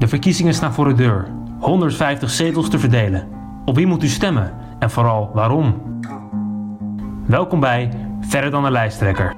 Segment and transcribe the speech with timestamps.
[0.00, 1.28] De verkiezingen staan voor de deur.
[1.58, 3.28] 150 zetels te verdelen.
[3.64, 4.58] Op wie moet u stemmen?
[4.78, 5.98] En vooral waarom?
[7.26, 7.90] Welkom bij
[8.20, 9.34] Verder dan de lijsttrekker.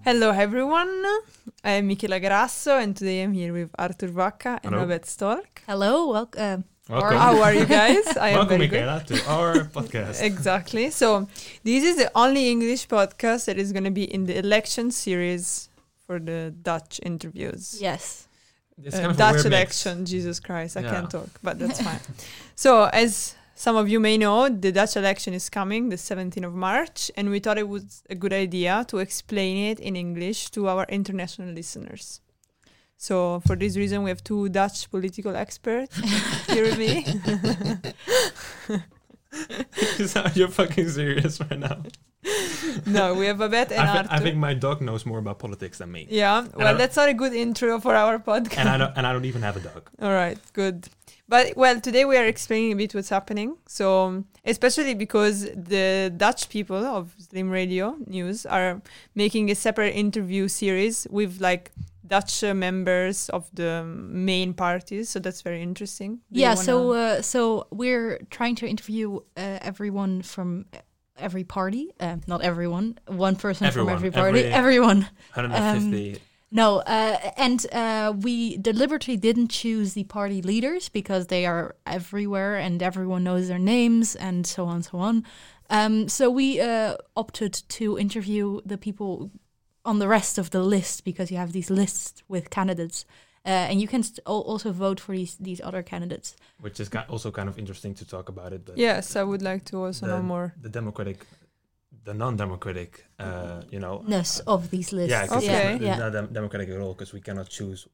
[0.00, 1.22] Hello everyone,
[1.62, 4.74] I'm Michela Grasso and today I'm here with Arthur Vacca and.
[4.74, 5.62] Babette Stork.
[5.66, 6.64] Hello, welcome.
[6.86, 7.18] Welcome.
[7.18, 8.16] How are you guys?
[8.16, 8.58] I am Welcome.
[8.58, 10.20] Michaela, to our podcast.
[10.20, 10.90] Exactly.
[10.90, 11.28] So
[11.62, 15.69] this is the only English podcast that is going to be in the election series
[16.10, 17.78] for the Dutch interviews.
[17.80, 18.26] Yes.
[18.82, 19.86] It's Uh, kind of Dutch weird mix.
[19.86, 20.04] election.
[20.14, 20.90] Jesus Christ, I Yeah.
[20.92, 22.00] can't talk, but that's fine.
[22.56, 22.70] So
[23.02, 26.98] as some of you may know, the Dutch election is coming the 17th of March,
[27.16, 30.84] and we thought it was a good idea to explain it in English to our
[30.98, 32.20] international listeners.
[32.96, 35.94] So for this reason, we have two Dutch political experts
[36.52, 36.94] here with me.
[40.34, 41.82] You're fucking serious right now.
[42.86, 44.08] no, we have Babette and I, Arthur.
[44.12, 47.14] I think my dog knows more about politics than me, yeah, well, that's not a
[47.14, 48.58] good intro for our podcast.
[48.58, 48.92] and I don't.
[48.96, 49.88] And I don't even have a dog.
[50.02, 50.88] All right, good.
[51.28, 53.56] But well, today we are explaining a bit what's happening.
[53.66, 58.82] So, especially because the Dutch people of Slim Radio News are
[59.14, 61.70] making a separate interview series with like
[62.10, 65.08] Dutch uh, members of the main parties.
[65.08, 66.20] So that's very interesting.
[66.32, 66.54] Do yeah.
[66.54, 70.66] So, uh, so we're trying to interview uh, everyone from
[71.16, 71.92] every party.
[72.00, 72.98] Uh, not everyone.
[73.06, 74.40] One person Everyone, from every party.
[74.40, 75.08] every- everyone.
[75.34, 76.20] 150.
[76.50, 76.78] No.
[76.78, 82.82] Uh, and uh, we deliberately didn't choose the party leaders because they are everywhere and
[82.82, 85.24] everyone knows their names and so on, so on.
[85.68, 89.30] Um, so we uh, opted to interview the people
[89.84, 93.04] on the rest of the list because you have these lists with candidates,
[93.46, 96.36] uh, and you can st- also vote for these these other candidates.
[96.60, 98.64] which is ki- also kind of interesting to talk about it.
[98.64, 100.52] But yes, I would like to also know more.
[100.62, 101.26] the democratic,
[102.04, 105.10] the non-democratic, uh, you know, Ness of these lists.
[105.10, 105.74] yeah, 'cause Okay.
[105.76, 105.96] it's yeah.
[105.98, 107.88] not dem- democratic at all because we cannot choose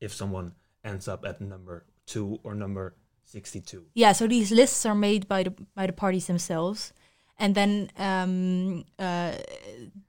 [0.00, 0.52] if someone
[0.84, 2.94] ends up at number two or number
[3.24, 3.82] sixty-two.
[3.94, 6.92] Yeah, so these lists are made by the by the parties themselves,
[7.40, 9.32] and then um, uh,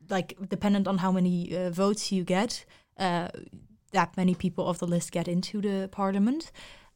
[0.10, 2.66] like dependent on how many uh, votes you get,
[3.00, 3.30] uh,
[3.94, 6.52] that many people of the list get into the parliament.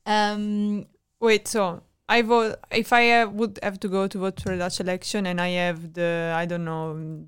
[0.06, 0.86] Um,
[1.22, 4.58] Wait, so I vote if I uh, would have to go to vote for the
[4.58, 7.26] Dutch election and I have the I don't know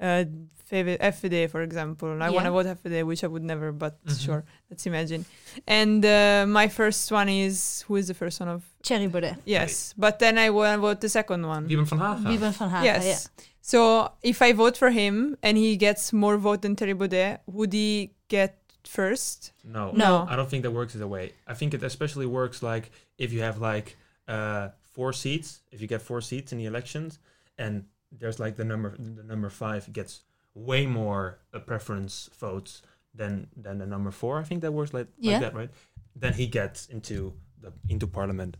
[0.00, 0.24] uh
[0.70, 2.10] fav- FVD for example.
[2.22, 2.62] I want to Yeah.
[2.62, 4.24] vote FVD, which I would never, but Mhm.
[4.24, 5.24] sure, let's imagine.
[5.66, 9.94] And uh, my first one is who is the first one of Thierry Baudet, yes,
[9.96, 11.68] but then I want to vote the second one.
[11.68, 12.28] Wybren van Haga.
[12.28, 12.84] Wybren van Haga.
[12.84, 13.04] yes.
[13.06, 13.44] Yeah.
[13.62, 17.72] So if I vote for him and he gets more vote than Thierry Baudet, would
[17.72, 19.52] he get first?
[19.64, 20.26] No, No.
[20.28, 21.32] I don't think that works that way.
[21.46, 23.96] I think it especially works like if you have like
[24.28, 25.60] uh, four seats.
[25.72, 27.18] If you get four seats in the elections,
[27.58, 30.22] and there's like the number the number five gets
[30.54, 32.82] way more uh, preference votes
[33.14, 34.38] than than the number four.
[34.38, 35.32] I think that works like, Yeah.
[35.32, 35.70] like that, right?
[36.16, 38.56] Then he gets into the into parliament,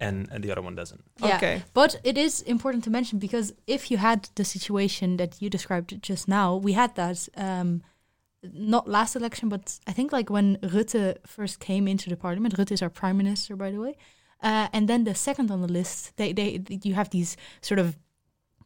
[0.00, 1.02] and and the other one doesn't.
[1.20, 1.36] Yeah.
[1.36, 1.62] Okay.
[1.74, 6.02] But it is important to mention because if you had the situation that you described
[6.02, 7.82] just now, we had that um,
[8.42, 12.56] not last election, but I think like when Rutte first came into the parliament.
[12.56, 13.96] Rutte is our prime minister, by the way.
[14.42, 17.96] Uh, and then the second on the list, they, they you have these sort of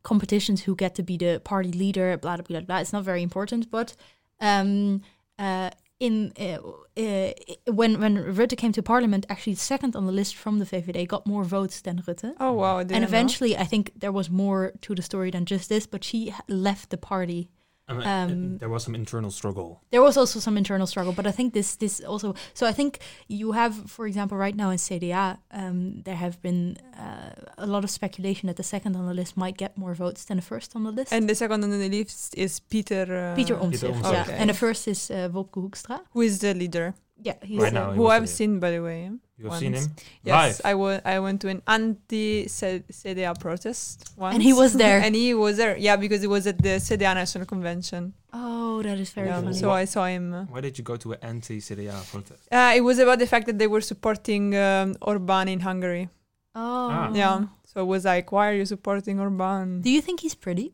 [0.07, 2.79] competitions who get to be the party leader, blah blah blah blah.
[2.79, 3.97] It's not very important, but
[4.41, 5.03] um,
[5.39, 6.59] uh, in uh,
[6.97, 7.33] uh,
[7.79, 11.27] when when Rutte came to parliament, actually second on the list from the VVD got
[11.27, 12.35] more votes than Rutte.
[12.39, 12.79] Oh wow!
[12.79, 13.03] And know.
[13.03, 16.91] eventually, I think there was more to the story than just this, but she left
[16.91, 17.51] the party.
[17.89, 19.81] I mean, Um, there was some internal struggle.
[19.91, 22.35] There was also some internal struggle, but I think this this also.
[22.55, 22.99] So I think
[23.29, 27.85] you have, for example, right now in CDA, um, there have been uh, a lot
[27.85, 30.75] of speculation that the second on the list might get more votes than the first
[30.77, 31.13] on the list.
[31.13, 33.05] And the second on the list is Peter.
[33.33, 34.13] Uh, Peter Omtzigt, Omtzigt.
[34.13, 34.23] yeah.
[34.23, 34.37] Okay.
[34.41, 36.01] And the first is uh, Wopke Hoekstra.
[36.13, 36.95] who is the leader?
[37.23, 39.11] Yeah, he's Right uh, now, he who I've the- seen, by the way.
[39.39, 39.87] You've seen once.
[39.87, 40.61] him Yes, live.
[40.71, 44.35] I wa- I went to an anti-CDA protest once.
[44.35, 45.01] And he was there.
[45.01, 48.15] and he was there, yeah, because he was at the CDA National Convention.
[48.33, 49.55] Oh, that is very Yeah, funny.
[49.57, 50.33] so I saw him.
[50.35, 52.49] uh, Why did you go to an anti-CDA protest?
[52.53, 56.09] Uh, it was about the fact that they were supporting um, Orban in Hungary.
[56.55, 57.11] oh, Ah.
[57.15, 59.81] Yeah, so it was like, why are you supporting Orban?
[59.83, 60.73] Do you think he's pretty?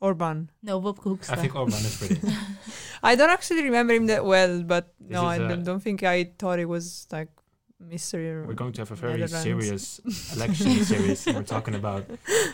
[0.00, 0.50] Orban.
[0.62, 1.32] No, Wopke Hoekstra.
[1.32, 2.20] I think Orban is pretty.
[3.02, 6.24] I don't actually remember him that well, but This no, I don't- don't think I
[6.38, 7.28] thought it was like
[7.80, 8.30] mystery.
[8.30, 10.00] Or We're going to have a very serious
[10.34, 11.26] election series.
[11.26, 12.04] and We're talking about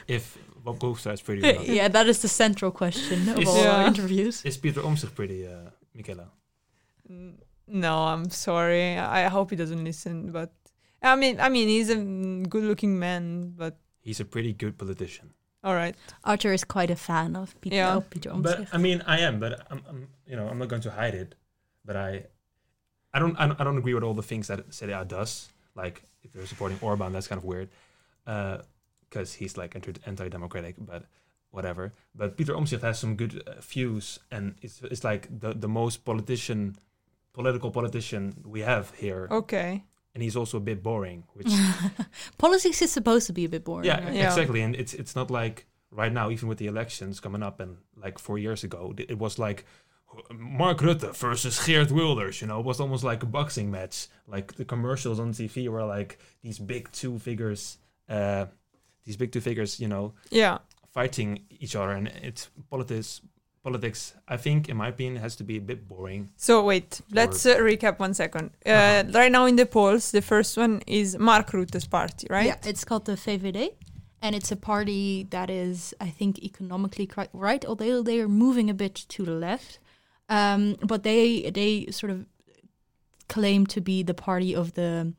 [0.09, 1.67] if Wopke Hoekstra is pretty or not.
[1.69, 4.43] yeah, that is the central question of Is- all our interviews.
[4.45, 6.31] Is Peter Omtzigt pretty, uh, Michaela?
[7.67, 8.97] No, I'm sorry.
[8.99, 10.33] I hope he doesn't listen.
[10.33, 10.53] But
[11.03, 13.53] I mean, I mean, he's a good-looking man.
[13.57, 15.33] But He's a pretty good politician.
[15.65, 15.97] All right.
[16.25, 17.97] Arthur is quite a fan of Peter, Yeah.
[17.97, 19.41] of Peter But I mean, I am.
[19.41, 21.35] But I'm, I'm, you know, I'm not going to hide it.
[21.85, 22.11] But I
[23.15, 25.49] I don't, I don't I don't agree with all the things that CDA does.
[25.75, 27.69] Like if they're supporting Orban, that's kind of weird,
[28.25, 30.75] because he's like anti- anti-democratic.
[30.79, 31.05] But
[31.51, 31.93] whatever.
[32.15, 36.05] But Peter Omtzigt has some good uh, views, and it's it's like the the most
[36.05, 36.77] politician,
[37.33, 39.85] political politician we have here, Okay.
[40.15, 41.25] And he's also a bit boring.
[41.35, 41.53] Which
[42.39, 43.87] Politics is supposed to be a bit boring.
[43.87, 44.15] yeah, right?
[44.15, 44.27] Yeah.
[44.29, 44.61] exactly.
[44.63, 48.19] And it's it's not like right now, even with the elections coming up, and like
[48.19, 49.65] four years ago, it was like.
[50.33, 54.07] Mark Rutte versus Geert Wilders, you know, it was almost like a boxing match.
[54.29, 57.79] Like the commercials on TV were like these big two figures,
[58.09, 58.47] uh,
[59.05, 60.59] these big two figures, you know, Yeah.
[60.93, 63.23] fighting each other, and it's politics.
[63.65, 66.29] Politics, I think, in my opinion, has to be a bit boring.
[66.37, 68.51] So wait, let's uh, recap one second.
[68.67, 69.19] Uh, Uh-huh.
[69.21, 72.47] Right now in the polls, the first one is Mark Rutte's party, right?
[72.47, 73.71] Yeah, it's called the VVD,
[74.21, 77.65] and it's a party that is, I think, economically quite right.
[77.65, 79.79] Although they are moving a bit to the left,
[80.29, 82.27] um, but they they sort of
[83.29, 85.15] claim to be the party of the.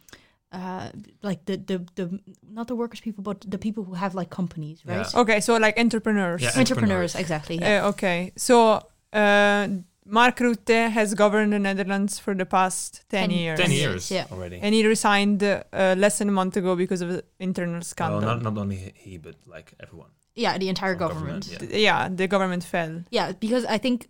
[0.51, 0.89] Uh,
[1.21, 2.19] like the, the the
[2.49, 5.19] not the workers people but the people who have like companies right Yeah.
[5.21, 6.41] Okay, so like entrepreneurs.
[6.41, 6.51] Yeah.
[6.57, 7.83] entrepreneurs exactly yeah.
[7.85, 8.81] Uh, okay, so
[9.11, 9.67] uh,
[10.05, 13.59] Mark Rutte has governed the Netherlands for the past 10, Ten- years.
[13.59, 14.27] Ten years yeah.
[14.31, 14.59] already.
[14.61, 15.63] And he resigned uh,
[15.97, 18.19] less than a month ago because of the internal scandal.
[18.19, 20.11] Well, not, not only he, but like everyone.
[20.35, 23.03] yeah the entire government, government, Th- yeah, the government fell.
[23.09, 24.07] Yeah, because I think uh,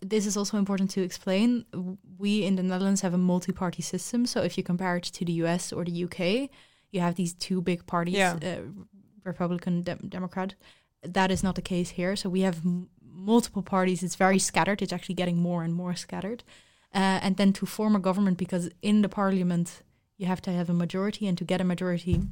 [0.00, 1.64] this is also important to explain.
[2.18, 5.32] We in the Netherlands have a multi-party system, so if you compare it to the
[5.44, 6.50] US or the UK,
[6.90, 8.38] you have these two big parties, Yeah.
[8.42, 8.60] uh,
[9.24, 10.54] Republican, Dem- Democrat.
[11.02, 12.16] That is not the case here.
[12.16, 14.02] So we have m- multiple parties.
[14.02, 14.82] It's very scattered.
[14.82, 16.42] It's actually getting more and more scattered.
[16.94, 19.82] Uh, and then to form a government, because in the parliament
[20.16, 22.22] you have to have a majority, and to get a majority,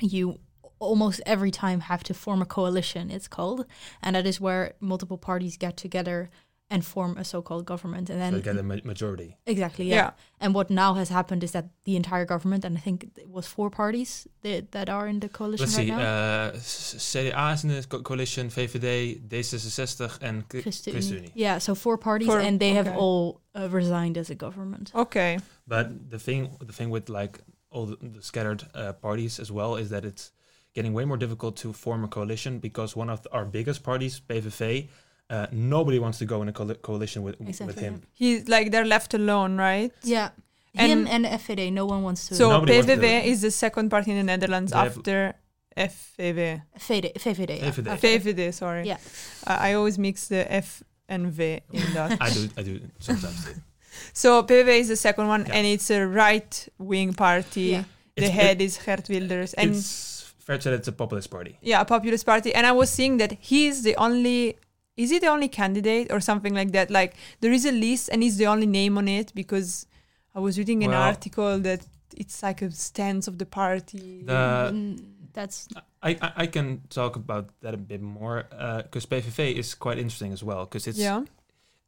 [0.00, 0.38] you
[0.78, 3.10] almost every time have to form a coalition.
[3.10, 3.64] It's called,
[4.02, 6.28] and that is where multiple parties get together
[6.68, 8.10] and form a so-called government.
[8.10, 9.36] And then so get a ma- majority.
[9.46, 9.94] exactly, yeah.
[9.96, 10.10] Yeah.
[10.40, 13.46] And what now has happened is that the entire government, and I think it was
[13.46, 15.92] four parties that, that are in the coalition Let's right see.
[15.92, 16.00] now.
[16.00, 20.94] Uh, CDA is in the co- coalition, VVD, D66 en K- ChristenUnie.
[20.94, 21.30] ChristenUnie.
[21.34, 24.90] Yeah, so four parties, Four, and they have all uh, resigned as a government.
[24.94, 25.38] Okay.
[25.68, 27.38] But the thing, the thing with like
[27.70, 30.32] all the, the scattered uh, parties as well is that it's
[30.74, 34.20] getting way more difficult to form a coalition because one of the- our biggest parties,
[34.28, 34.88] PVV,
[35.30, 38.02] uh, nobody wants to go in a coali- coalition with with him.
[38.12, 39.92] He's like they're left alone, right?
[40.02, 40.30] Yeah.
[40.78, 42.34] And- Him and FVD, no one wants to.
[42.34, 45.34] So Nobody PVV is the second party in the Netherlands They after
[45.76, 46.62] FVV.
[46.78, 47.70] VVD, VVD, yeah.
[47.70, 48.30] VVD.
[48.32, 48.50] Okay.
[48.52, 48.86] Sorry.
[48.86, 48.98] Yeah.
[49.46, 52.18] I I always mix the F and V in that.
[52.26, 53.48] I do, I do sometimes.
[54.12, 55.54] so PVV is the second one, Yeah.
[55.56, 57.60] and it's a right-wing party.
[57.62, 57.84] Yeah.
[58.16, 61.58] The It's- head is Geert Wilders, and it's fair to say it's a populist party.
[61.62, 62.54] yeah, a populist party.
[62.54, 64.56] And I was seeing that he's the only.
[64.96, 66.90] Is he the only candidate or something like that?
[66.90, 69.86] Like there is a list, and he's the only name on it because
[70.34, 71.80] I was reading an Well- article that
[72.16, 74.22] it's like a stance of the party.
[74.24, 75.68] The Mm, that's
[76.02, 78.44] I, I, I can talk about that a bit more
[78.84, 81.24] because PVV is quite interesting as well because it's yeah.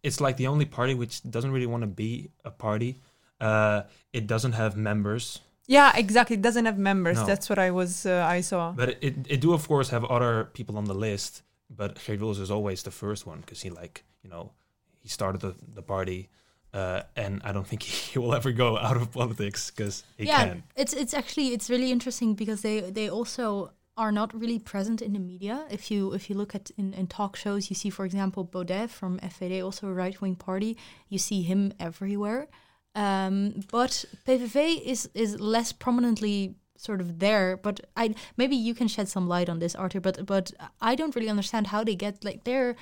[0.02, 3.00] it's like the only party which doesn't really want to be a party.
[3.40, 3.82] Uh,
[4.12, 6.34] it doesn't have members, Yeah, exactly.
[6.34, 7.19] It doesn't have members.
[7.19, 7.26] No.
[7.26, 8.05] That's what I was.
[8.05, 8.72] Uh, I saw.
[8.72, 11.43] but it, it do of course have other people on the list.
[11.70, 14.53] But Geert Wilders is always the first one because he like you know
[15.00, 16.29] he started the, the party,
[16.73, 20.44] uh, and I don't think he will ever go out of politics because he yeah.
[20.44, 20.63] can.
[20.77, 25.13] It's it's actually it's really interesting because they they also are not really present in
[25.13, 25.67] the media.
[25.70, 28.91] If you if you look at in, in talk shows, you see, for example, Baudet
[28.91, 30.77] from FVD, also a right wing party.
[31.08, 32.48] You see him everywhere.
[32.94, 37.56] Um, but PVV is is less prominently sort of there.
[37.56, 40.01] But I maybe you can shed some light on this, Arthur.
[40.01, 42.75] But but I don't really understand how they get like they're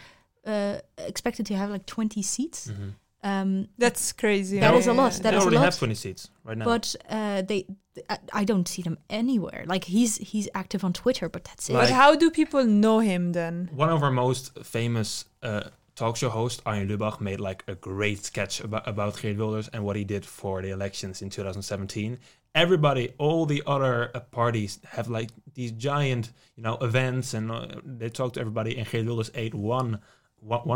[0.46, 2.68] uh, expected to have like twenty seats.
[2.68, 2.92] Mhm.
[3.22, 4.60] Um, That's crazy.
[4.60, 5.12] That Yeah, is a lot.
[5.14, 5.22] yeah.
[5.22, 5.64] That they is a already lot.
[5.64, 6.64] have 20 seats right now.
[6.64, 7.66] but uh, they,
[8.08, 9.64] I, I don't see them anywhere.
[9.66, 11.72] Like he's he's active on Twitter, but that's it.
[11.72, 13.68] But how do people know him then?
[13.74, 18.24] One of our most famous uh, talk show hosts, Arjen Lubach, made like a great
[18.24, 22.18] sketch about, about Geert Wilders and what he did for the elections in 2017.
[22.56, 27.66] Everybody, all the other uh, parties have like these giant, you know, events, and uh,
[27.84, 28.78] they talk to everybody.
[28.78, 30.00] And Wilders ate one,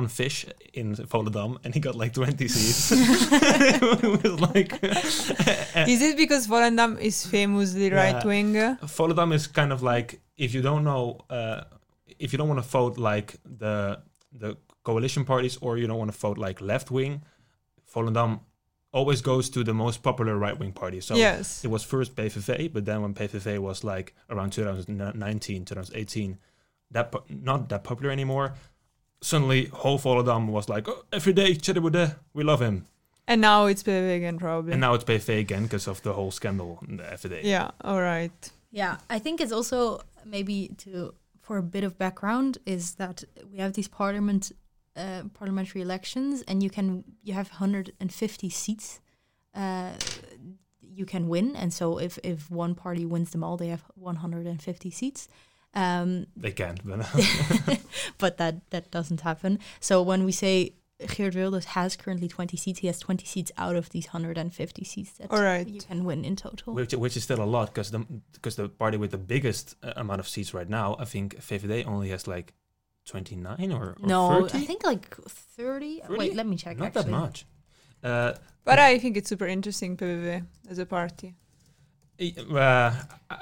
[0.09, 0.45] fish
[0.75, 2.93] in Volendam, and he got like 20 seats.
[2.93, 4.73] it was like
[5.95, 8.13] Is it because Volendam is famously Yeah.
[8.13, 8.53] right wing?
[8.99, 11.63] Volendam is kind of like if you don't know, uh,
[12.19, 14.01] if you don't want to vote like the
[14.33, 17.23] the coalition parties or you don't want to vote like left wing,
[17.95, 18.41] Volendam
[18.93, 21.01] always goes to the most popular right wing party.
[21.01, 21.65] So yes.
[21.65, 26.39] it was first PVV, but then when PVV was like around 2019, 2018,
[26.91, 28.55] that po- not that popular anymore.
[29.23, 32.87] Suddenly, whole Volendam was like, oh, every day, Thierry we love him.
[33.29, 34.73] And now it's PVV again, probably.
[34.73, 37.45] And now it's PV again because of the whole scandal in the FVD.
[37.45, 38.51] yeah, all right.
[38.73, 43.59] Yeah, I think it's also maybe to for a bit of background is that we
[43.59, 44.53] have these parliament
[44.97, 49.01] uh, parliamentary elections, and you can you have 150 seats.
[49.55, 49.93] Uh,
[50.83, 54.91] you can win, and so if if one party wins them all, they have 150
[54.91, 55.29] seats.
[55.75, 56.81] Um, They can't.
[56.85, 57.07] But
[58.19, 59.59] but that that doesn't happen.
[59.81, 60.75] So when we say
[61.17, 65.13] Geert Wilders has currently 20 seats, he has 20 seats out of these 150 seats
[65.13, 65.67] that All right.
[65.67, 66.75] you can win in total.
[66.75, 68.01] which, which is still a lot because the
[68.33, 71.87] because the party with the biggest uh, amount of seats right now, I think VVD
[71.87, 72.53] only has like
[73.11, 74.59] 29 or, or no, 30.
[74.59, 76.01] I think like 30.
[76.07, 76.19] 30?
[76.19, 76.79] Wait, let me check.
[76.79, 77.03] Not actually.
[77.05, 77.47] that much.
[78.03, 78.33] Uh,
[78.65, 81.35] But I think it's super interesting, PVV, as a party.
[82.21, 82.95] I- uh,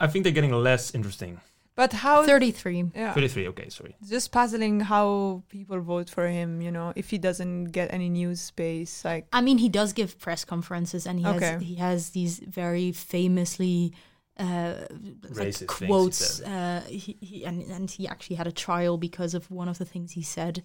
[0.04, 1.40] I think they're getting less interesting.
[1.74, 2.24] But how...
[2.24, 2.90] 33.
[2.94, 3.12] Yeah.
[3.12, 3.94] 33, okay, sorry.
[4.08, 8.40] Just puzzling how people vote for him, you know, if he doesn't get any news
[8.40, 9.04] space.
[9.04, 11.52] Like, I mean, he does give press conferences, and he Okay.
[11.52, 13.92] has he has these very famously
[14.38, 16.40] uh, like Racist things he quotes.
[16.42, 19.84] Uh, he, he and and he actually had a trial because of one of the
[19.84, 20.62] things he said.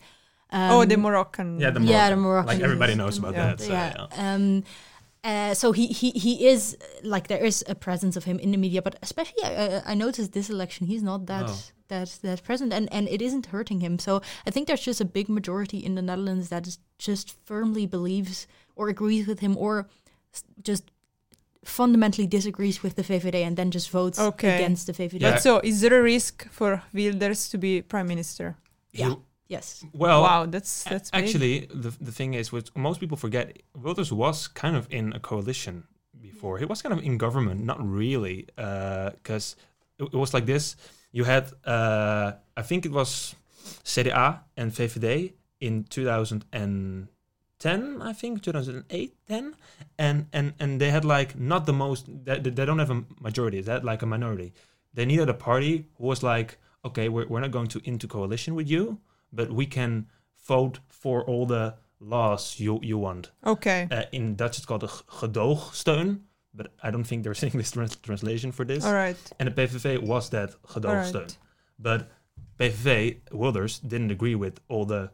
[0.52, 1.60] oh, the Um, Moroccan.
[1.60, 2.10] Yeah, the yeah, Moroccan.
[2.16, 2.48] the Moroccan.
[2.48, 3.46] Like everybody knows about Yeah.
[3.48, 3.60] that.
[3.62, 3.94] So, yeah.
[3.98, 4.34] yeah.
[4.34, 4.64] Um,
[5.24, 8.58] uh, so he, he he is like there is a presence of him in the
[8.58, 11.56] media, but especially I, I noticed this election he's not that No.
[11.88, 13.98] that that present, and and it isn't hurting him.
[14.00, 17.86] So I think there's just a big majority in the Netherlands that is just firmly
[17.88, 19.88] believes or agrees with him, or
[20.62, 20.92] just
[21.66, 24.56] fundamentally disagrees with the VVD and then just votes Okay.
[24.56, 25.22] against the VVD.
[25.22, 25.32] Yeah.
[25.32, 28.56] But so, is there a risk for Wilders to be prime minister?
[28.92, 29.16] He- Yeah.
[29.50, 29.86] Yes.
[29.94, 31.24] well, wow, that's that's big.
[31.24, 35.20] actually, the, the thing is, what most people forget, Wilders was kind of in a
[35.20, 35.84] coalition
[36.22, 36.58] before.
[36.60, 39.56] He was kind of in government, not really, because
[40.00, 40.76] it, it was like this.
[41.12, 43.36] You had, uh, I think it was
[43.84, 45.34] CDA and VVD
[46.52, 47.08] in
[47.64, 49.56] 2010, I think 2008, 10,
[49.98, 52.06] and and and they had like not the most.
[52.26, 53.62] They, they don't have a majority.
[53.62, 54.54] They had like a minority.
[54.94, 58.54] They needed a party who was like, okay, we're, we're not going to into coalition
[58.56, 59.00] with you,
[59.32, 60.08] but we can
[60.48, 63.32] vote for all the laws you you want.
[63.46, 63.88] Okay.
[63.90, 66.20] Uh, in Dutch, it's called a gedoogsteun,
[66.54, 68.86] but I don't think there's English trans- translation for this.
[68.86, 69.18] All right.
[69.40, 71.14] And the PVV was that gedoogsteun.
[71.22, 71.38] right.
[71.80, 72.12] But
[72.60, 75.12] PVV, Wilders, didn't agree with all the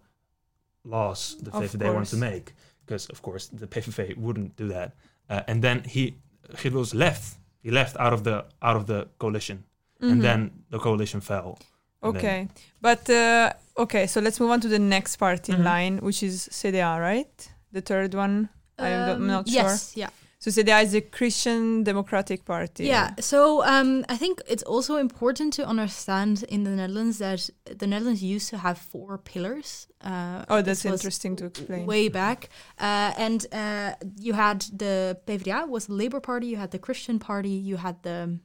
[0.84, 2.54] laws the Of VVD wanted to make.
[2.86, 4.94] Because, of course, the PVV wouldn't do that.
[5.30, 6.16] Uh, and then he,
[6.62, 7.38] Geert Wilders left.
[7.62, 9.64] He left out of the out of the coalition.
[10.02, 10.12] Mhm.
[10.12, 11.60] And then the coalition fell.
[12.02, 12.48] And then- Okay.
[12.82, 15.66] But, uh, okay, so let's move on to the next party in Mhm.
[15.66, 17.50] line, which is CDA, right?
[17.74, 18.50] The third one.
[18.78, 19.62] I'm not- Um, not sure.
[19.64, 19.94] Yes.
[19.98, 20.10] Yeah.
[20.42, 22.86] So CDA is the Christian Democratic Party.
[22.86, 23.12] Yeah.
[23.20, 28.24] So um, I think it's also important to understand in the Netherlands that the Netherlands
[28.24, 29.88] used to have four pillars.
[30.02, 31.86] Uh, Oh, that's interesting to explain.
[31.86, 32.48] Way back,
[32.80, 36.48] uh, and uh, you had the PvdA was the Labour Party.
[36.48, 37.50] You had the Christian Party.
[37.50, 38.40] You had the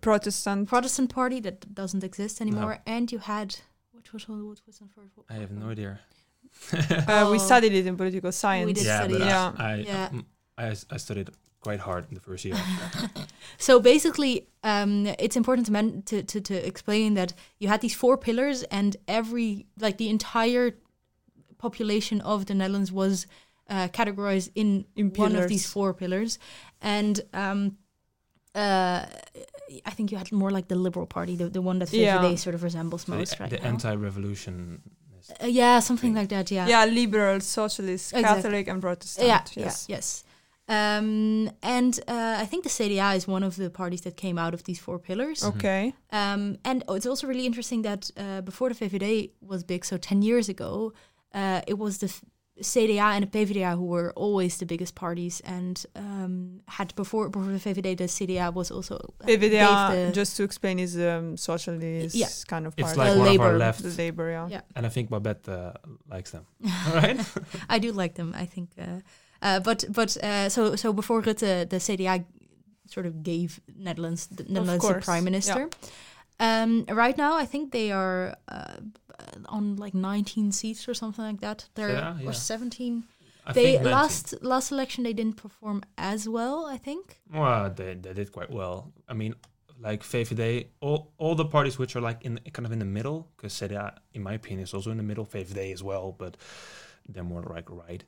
[0.00, 0.68] Protestant.
[0.68, 3.56] Protestant Party that doesn't exist anymore, and you had
[3.92, 5.12] what was what was the first?
[5.28, 5.98] I have no idea.
[6.72, 7.38] Uh, we Oh.
[7.38, 8.72] studied it in political science.
[8.74, 9.24] did yeah, study but it.
[9.24, 9.52] I, Yeah.
[9.58, 10.08] I, Yeah.
[10.12, 10.26] um,
[10.58, 12.56] I, I studied quite hard in the first year.
[13.58, 17.94] So basically, um, it's important to, men- to to to explain that you had these
[17.94, 20.72] four pillars, and every like the entire
[21.58, 23.26] population of the Netherlands was
[23.70, 26.38] uh, categorized in, In one of these four pillars,
[26.82, 27.78] and um,
[28.54, 29.06] uh,
[29.86, 32.18] I think you had more like the Liberal Party, the, the one that Yeah.
[32.18, 33.68] VVD sort of resembles So most the right the now.
[33.68, 34.80] anti-revolution.
[35.42, 36.20] Uh, yeah, something thing.
[36.20, 36.50] like that.
[36.50, 36.68] Yeah.
[36.68, 38.42] Yeah, liberal, socialist, Exactly.
[38.42, 39.26] Catholic, and Protestant.
[39.28, 39.86] Yeah, yes.
[39.88, 40.24] yeah, yes.
[40.68, 44.52] Um, and uh, I think the CDA is one of the parties that came out
[44.54, 45.44] of these four pillars.
[45.44, 45.94] Okay.
[46.10, 49.96] Um, and oh, it's also really interesting that uh, before the VVD was big, so
[49.96, 50.92] 10 years ago,
[51.34, 52.24] uh, it was the f-
[52.62, 55.40] CDA and the PvdA who were always the biggest parties.
[55.44, 58.96] And um, had before, before the VVD, the CDA was also.
[59.20, 62.28] uh, gave PvdA, just to explain, is um, socialist Yeah.
[62.48, 62.90] kind of party.
[62.90, 63.10] It's party.
[63.10, 63.44] like The one of Labour.
[63.52, 64.48] our left, the Labour, yeah.
[64.50, 64.60] Yeah.
[64.74, 65.74] and I think Babette uh,
[66.10, 66.44] likes them.
[66.88, 67.20] All right.
[67.68, 68.34] I do like them.
[68.34, 69.00] I think, uh,
[69.42, 72.24] uh, but but uh, so so before Rutte, the CDA
[72.88, 75.68] sort of gave Netherlands the Netherlands a course, prime minister.
[76.38, 78.76] Um, right now, I think they are uh,
[79.46, 81.68] on like 19 seats or something like that.
[81.74, 82.28] They're CDA, yeah.
[82.28, 83.04] or 17.
[83.48, 86.66] I they last last election they didn't perform as well.
[86.66, 87.20] I think.
[87.32, 88.92] Well, they, they did quite well.
[89.08, 89.34] I mean,
[89.80, 93.28] like VVD, all all the parties which are like in kind of in the middle,
[93.36, 95.24] because CDA, in my opinion, is also in the middle.
[95.24, 96.36] VVD as well, but
[97.08, 98.04] they're more like right.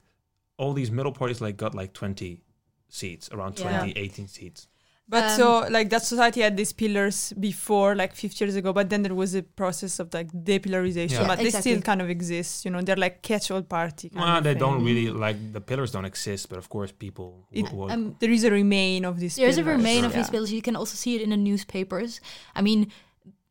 [0.58, 2.42] All these middle parties like got like 20
[2.88, 3.78] seats, around Yeah.
[3.80, 4.68] 20, 18 seats.
[5.10, 8.74] But Um, so like that society had these pillars before, like 50 years ago.
[8.74, 11.12] But then there was a process of like depillarization.
[11.20, 11.26] Yeah.
[11.26, 12.66] But they still kind of exist.
[12.66, 14.10] You know, they're like catch-all party.
[14.10, 14.60] Kind Well, of they thing.
[14.60, 17.46] don't really like the pillars don't exist, but of course people.
[17.50, 19.36] It- w- would- Um, There is a remain of these.
[19.36, 19.76] There's a pillars.
[19.78, 20.18] remain of Yeah.
[20.18, 20.52] these pillars.
[20.52, 22.20] You can also see it in the newspapers.
[22.54, 22.92] I mean,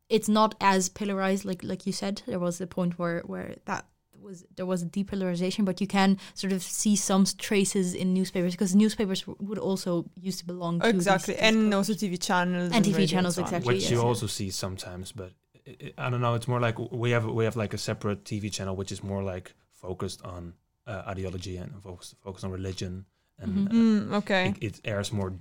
[0.09, 2.21] it's not as pillarized, like like you said.
[2.27, 3.83] There was a point where where that
[4.27, 8.51] was there was a depillarization, but you can sort of see some traces in newspapers
[8.55, 9.91] because newspapers w- would also
[10.29, 13.41] used to belong to Exactly, these and also TV channels And TV radio channels, so
[13.41, 13.73] exactly.
[13.73, 13.91] which yes.
[13.91, 15.31] you also see sometimes, but
[15.67, 16.35] i I don't know.
[16.39, 19.23] It's more like we have we have like a separate TV channel which is more
[19.33, 19.47] like
[19.85, 20.53] focused on
[20.91, 22.93] uh, ideology and focused focused on religion,
[23.41, 23.67] and Mhm.
[23.67, 24.43] uh, Mm, okay.
[24.49, 25.31] it, it airs more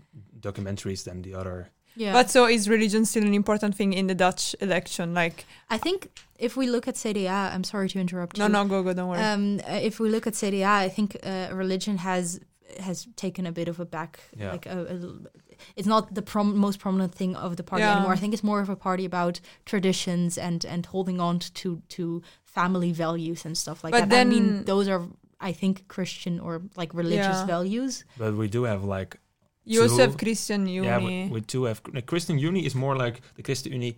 [0.41, 1.71] documentaries than the other.
[1.97, 5.15] Yeah, But so is religion still an important thing in the Dutch election?
[5.15, 8.37] Like, I think if we look at CDA, I'm sorry to interrupt.
[8.39, 8.53] no, you.
[8.53, 9.23] no, go, go, don't worry.
[9.23, 12.41] Um, if we look at CDA, I think uh, religion has
[12.81, 14.19] has taken a bit of a back.
[14.37, 14.53] Yeah.
[14.53, 17.93] Like a, a- it's not the prom- most prominent thing of the party Yeah.
[17.97, 18.13] anymore.
[18.13, 22.23] I think it's more of a party about traditions and and holding on to to
[22.45, 24.21] family values and stuff like But that.
[24.21, 25.03] I mean, then- those are
[25.41, 27.47] I think Christian or like religious Yeah.
[27.47, 28.05] values.
[28.19, 29.17] But we do have like
[29.67, 30.85] you also have Christian Unie.
[30.85, 33.97] yeah, we, we do have the Christian Unie is more like the Christian Unie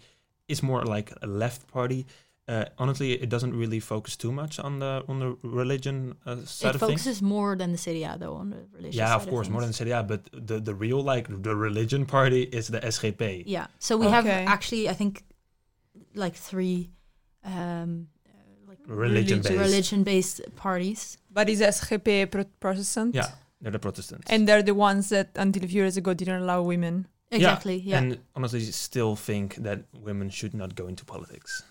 [0.49, 2.07] is more like a left party.
[2.49, 6.71] Uh, honestly, it doesn't really focus too much on the on the religion uh, side
[6.71, 7.03] it of things.
[7.03, 8.97] focuses more than the CDA though on the religious.
[8.97, 9.91] Yeah, of side course, more than things.
[9.91, 13.43] CDA, but the the real like the religion party is the SGP.
[13.47, 13.67] Yeah.
[13.79, 15.23] So we have actually, I think,
[16.15, 16.89] like three.
[17.45, 18.33] Um, uh,
[18.71, 19.51] like Religion based.
[19.67, 21.19] religion-based parties.
[21.31, 23.15] but is SGP pro- Protestant?
[23.15, 23.29] Yeah,
[23.61, 24.31] they're the Protestants.
[24.31, 27.07] And they're the ones that until a few years ago didn't allow women.
[27.31, 27.77] Exactly.
[27.79, 27.99] Yeah.
[27.99, 31.63] And honestly, still think that women should not go into politics.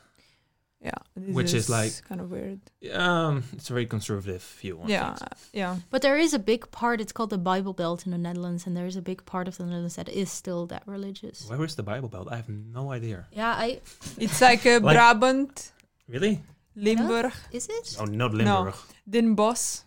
[0.80, 0.92] Yeah.
[1.16, 2.60] this Which is like- kind of weird.
[2.94, 4.80] Um, it's a very conservative view.
[4.82, 5.16] On Yeah.
[5.16, 5.50] things.
[5.52, 5.78] Yeah.
[5.90, 7.02] but there is a big part.
[7.02, 9.58] It's called the Bible Belt in the Netherlands, and there is a big part of
[9.58, 11.50] the Netherlands that is still that religious.
[11.50, 12.28] Where is the Bible Belt?
[12.32, 13.26] I have no idea.
[13.32, 13.82] Yeah, I
[14.20, 15.72] It's like a Like- Brabant,
[16.08, 16.44] Really?
[16.76, 17.98] Limburg, is it?
[18.00, 18.46] Oh, not Limburg.
[18.46, 18.74] No.
[19.10, 19.80] Den Bosch.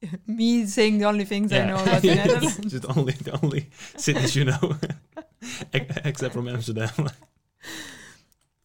[0.26, 2.56] Me saying the only things I know about the Netherlands.
[2.72, 4.76] Just only the only cities you know,
[6.04, 7.08] except from Amsterdam.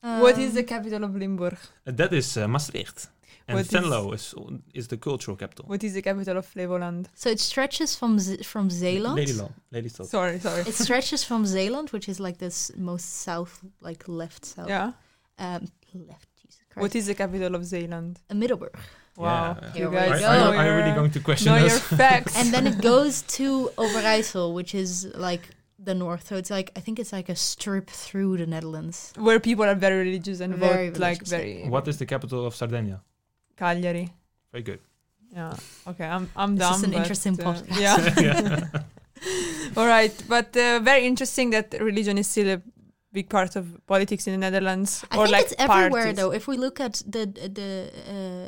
[0.02, 1.58] what is Um, the capital of Limburg?
[1.86, 3.08] And that is uh, Maastricht.
[3.48, 4.34] And What is- Venlo is
[4.74, 5.66] is the cultural capital.
[5.68, 7.08] What is the capital of Flevoland?
[7.14, 9.18] So it stretches from Z- from Zeeland.
[9.18, 9.52] Ladyland.
[9.72, 10.06] Lelystad.
[10.06, 10.62] Sorry, sorry.
[10.62, 14.70] It stretches from Zeeland, which is like this most south, like left south.
[14.70, 14.92] yeah.
[15.40, 16.30] Um, left.
[16.42, 16.82] Jesus Christ.
[16.84, 18.20] What is the capital of Zeeland?
[18.30, 18.76] Uh, Middelburg.
[19.18, 19.58] Wow.
[19.62, 19.68] Yeah.
[19.68, 20.28] You Here we guys go.
[20.28, 21.72] Are, know are, are you really going to question know us?
[21.72, 22.36] your facts.
[22.36, 26.28] and then it goes to Overijssel, which is like the north.
[26.28, 29.14] So it's like I think it's like a strip through the Netherlands.
[29.18, 32.56] where people are very religious and Very vote like very What is the capital of
[32.56, 33.02] Sardinia?
[33.58, 34.10] Cagliari.
[34.52, 34.80] Very good.
[35.32, 35.56] Yeah.
[35.88, 37.80] Okay, I'm I'm This is an but, interesting uh, podcast.
[37.80, 37.98] Yeah.
[38.22, 38.84] yeah.
[39.78, 42.62] All right, but uh, very interesting that religion is still a
[43.14, 45.06] big part of politics in the Netherlands.
[45.12, 46.32] I or think like it's everywhere though.
[46.40, 47.24] If we look at the
[47.60, 47.70] the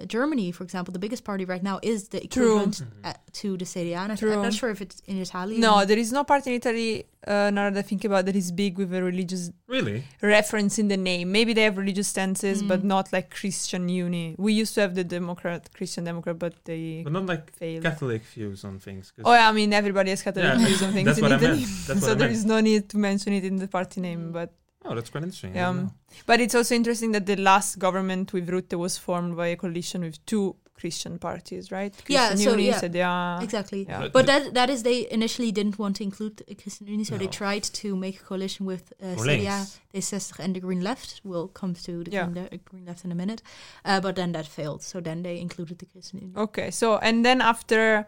[0.02, 2.28] uh, Germany, for example, the biggest party right now is the True.
[2.58, 3.10] equivalent Mhm.
[3.10, 3.98] uh, to the CDA.
[4.12, 4.34] I- True.
[4.34, 5.58] I'm not sure if it's in Italy.
[5.68, 7.06] No, there is no party in Italy.
[7.28, 10.04] Uh, now that I think about that is big with a religious Really?
[10.22, 11.32] reference in the name.
[11.32, 12.86] Maybe they have religious stances, but Mm.
[12.96, 14.36] not like Christian Unie.
[14.38, 17.84] We used to have the Democrat, Christian Democrat, but they But not like failed.
[17.84, 19.12] Catholic views on things.
[19.24, 21.36] Oh, yeah, I mean, everybody has Catholic Yeah, views on things that's in what I
[21.38, 21.60] Italy.
[21.62, 21.88] meant.
[21.88, 22.38] That's so what I there meant.
[22.38, 24.32] is no need to mention it in the party name.
[24.32, 24.54] But
[24.88, 25.56] Oh, that's quite interesting.
[25.56, 25.94] Yeah, um,
[26.28, 30.02] but it's also interesting that the last government with Rutte was formed by a coalition
[30.04, 31.94] with two Christian parties, right?
[32.08, 32.80] Yeah, Christian so, Uni, yeah.
[32.82, 33.42] CDA.
[33.44, 33.86] Exactly.
[33.90, 34.00] Yeah.
[34.02, 37.18] But But that that is they initially didn't want to include the Christian Unie, so
[37.18, 39.58] they tried to make a coalition with uh, Voor CDA.
[39.94, 41.22] D66, and the Green Left.
[41.24, 42.26] We'll come to the Yeah.
[42.26, 43.42] green, le- Green Left in a minute.
[43.86, 46.38] Uh, but then that failed, so then they included the Christian Unie.
[46.46, 48.06] Okay, so and then after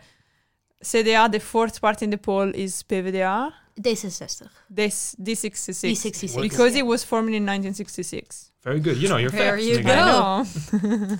[0.83, 3.51] CDA, the fourth party in the poll is PvdA.
[3.79, 4.47] D66.
[4.69, 5.91] This D66.
[5.91, 6.41] D66.
[6.41, 6.79] Because yeah.
[6.81, 8.51] it was formed in 1966.
[8.63, 8.97] Very good.
[8.97, 9.65] You know your There facts.
[9.65, 10.45] you Nicola.
[10.71, 11.17] go.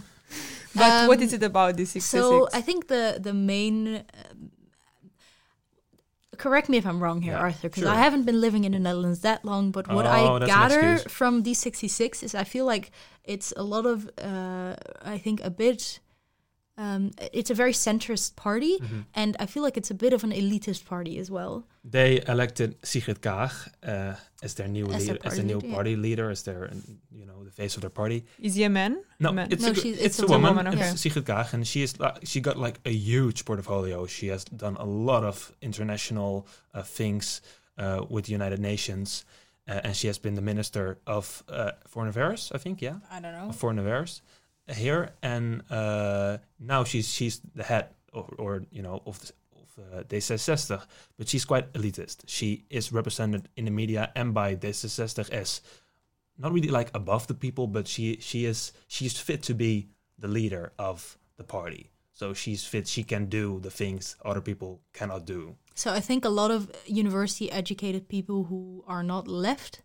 [0.78, 1.02] I know.
[1.02, 2.02] but what Um, is it about D66?
[2.02, 3.78] So I think the the main.
[3.98, 4.52] Um,
[6.38, 7.92] correct me if I'm wrong here, Yeah, Arthur, because sure.
[7.92, 9.72] I haven't been living in the Netherlands that long.
[9.72, 10.10] But what Oh,
[10.40, 12.92] I gather from D66 is I feel like
[13.24, 14.10] it's a lot of.
[14.18, 16.00] Uh, I think a bit.
[16.80, 19.06] Um, it's a very centrist party, Mhm.
[19.16, 21.66] and I feel like it's a bit of an elitist party as well.
[21.84, 23.52] They elected Sigrid Kaag
[23.84, 24.13] uh,
[24.44, 25.74] as their new As their leader, as party the new leader, yeah.
[25.76, 26.70] party leader, as their
[27.12, 28.26] you know the face of their party.
[28.40, 29.04] is he a man?
[29.20, 29.48] No, Man.
[29.52, 30.56] it's No, a, g- she's- it's, it's a, a woman.
[30.56, 30.90] woman, okay.
[30.92, 34.06] It's Sigrid Kaag, and she is li- she got like a huge portfolio.
[34.06, 37.42] She has done a lot of international uh, things
[37.80, 39.26] uh, with the United Nations,
[39.68, 42.52] uh, and she has been the minister of uh, foreign affairs.
[42.54, 43.50] I think, yeah, I don't know.
[43.50, 44.22] of foreign affairs
[44.74, 50.00] here, and uh, now she's she's the head or, or you know of the, of
[50.00, 50.82] uh, D66,
[51.18, 52.24] but she's quite elitist.
[52.28, 55.62] She is represented in the media and by D66 as
[56.38, 59.88] not really like above the people, but she she is she's fit to be
[60.20, 61.92] the leader of the party.
[62.14, 62.88] So she's fit.
[62.88, 65.56] She can do the things other people cannot do.
[65.76, 69.84] So I think a lot of university educated people who are not left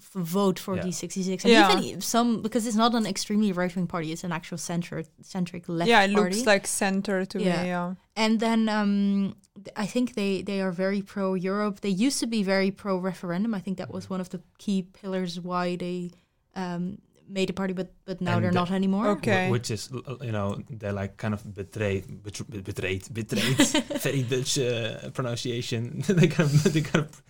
[0.00, 0.82] vote for Yeah.
[0.84, 1.80] D66, and Yeah.
[1.80, 5.64] even some because it's not an extremely right wing party; it's an actual center centric
[5.68, 6.34] left yeah, it party.
[6.34, 7.62] looks like center to Yeah.
[7.62, 7.68] me.
[7.68, 7.94] Yeah.
[8.16, 9.34] and then um,
[9.76, 11.80] I think they they are very pro Europe.
[11.80, 13.54] They used to be very pro referendum.
[13.54, 16.10] I think that was one of the key pillars why they
[16.56, 19.04] um, made a party, but but now And they're the- not anymore.
[19.04, 19.50] Wh- Okay.
[19.50, 19.88] Which is,
[20.20, 20.48] you know,
[20.80, 23.56] they're like kind of betrayed, betr- betrayed, betrayed.
[24.02, 26.02] very Dutch uh, pronunciation.
[26.18, 27.22] they kind of, they kind of be-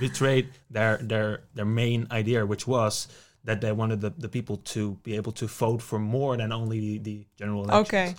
[0.00, 3.08] betrayed their their their main idea, which was
[3.44, 6.80] that they wanted the, the people to be able to vote for more than only
[6.80, 7.88] the, the general elections.
[7.88, 8.14] Okay.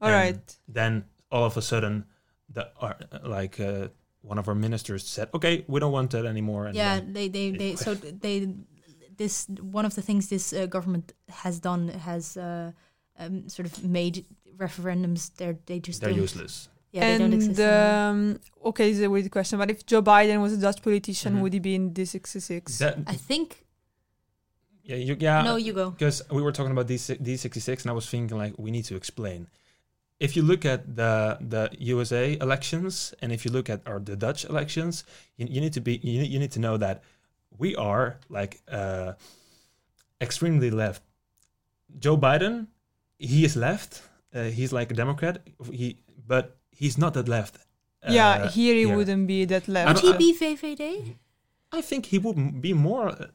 [0.00, 0.56] All And right.
[0.68, 2.04] Then all of a sudden,
[2.48, 3.88] the uh, like uh,
[4.22, 7.28] one of our ministers said, "Okay, we don't want that anymore." And yeah, then- they
[7.28, 8.54] they, they so they
[9.16, 12.70] this one of the things this uh, government has done has uh,
[13.18, 14.24] um, sort of made
[14.56, 15.34] referendums.
[15.36, 16.68] They're they just they're don't, useless.
[16.92, 17.60] Yeah, they don't and exist.
[17.60, 21.40] um, okay, it's a weird question, but if Joe Biden was a Dutch politician, Mhm.
[21.42, 22.78] would he be in D66?
[22.78, 23.66] That, I think
[24.84, 25.42] yeah, you, yeah.
[25.42, 25.90] no, you go.
[25.90, 28.96] because we were talking about D D66, and I was thinking like we need to
[28.96, 29.48] explain.
[30.18, 34.16] If you look at the the USA elections, and if you look at our the
[34.16, 35.04] Dutch elections,
[35.36, 37.02] you, you need to be you, need- you need to know that
[37.58, 39.12] we are like uh,
[40.20, 41.02] extremely left.
[41.98, 42.66] Joe Biden,
[43.18, 44.02] he is left.
[44.34, 45.46] Uh, he's like a Democrat.
[45.72, 47.54] He but he's not that left.
[48.08, 48.96] yeah, uh, here he here.
[48.96, 49.88] wouldn't be that left.
[49.88, 50.84] Would he I- be VVD?
[51.78, 53.26] I think he would be more uh,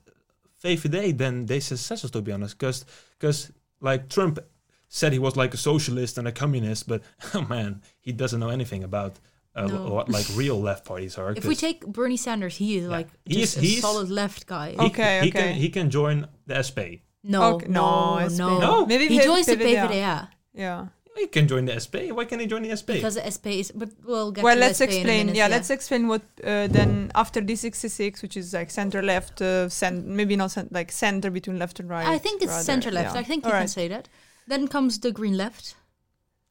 [0.64, 2.58] VVD than their successors, to be honest.
[2.58, 2.86] Because,
[3.20, 3.52] because
[3.82, 4.40] like, Trump
[4.88, 7.02] said he was like a socialist and a communist, but,
[7.34, 9.14] oh man, he doesn't know anything about
[9.56, 9.86] uh, No.
[9.94, 11.32] what, like, real left parties are.
[11.34, 12.90] If we take Bernie Sanders, he is Yeah.
[12.98, 14.72] like He just is- a he solid left guy.
[14.72, 15.42] he, Okay, he okay.
[15.42, 16.80] Can, he can join the SP.
[17.24, 18.38] No, Okay, no, no, SP.
[18.40, 18.86] no, No.
[18.88, 19.88] Maybe He joins the PvdA.
[19.90, 20.88] PvdA Yeah.
[21.16, 22.10] He can join the SP.
[22.12, 22.98] Why can't he join the SP?
[23.00, 23.72] because the SP is.
[23.72, 24.44] But we'll get.
[24.44, 25.18] Well, to let's SP in a explain.
[25.28, 29.70] minute, yeah, let's explain what uh, then after D66, which is like center left, uh,
[29.70, 32.08] cent- maybe not cent- like center between left and right.
[32.08, 33.14] I think it's rather, center left.
[33.14, 33.20] yeah.
[33.22, 34.10] I think you All can say that.
[34.48, 35.76] Then comes the green left,